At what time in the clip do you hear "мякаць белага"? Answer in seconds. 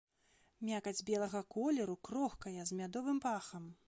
0.69-1.41